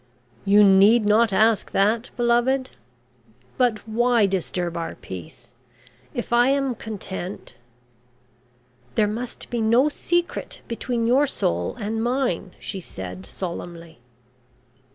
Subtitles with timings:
[0.45, 2.71] "You need not ask that, beloved?
[3.59, 5.53] But why disturb our peace?
[6.15, 7.53] If I am content"
[8.95, 13.99] "There must be no secret between your soul and mine," she said solemnly.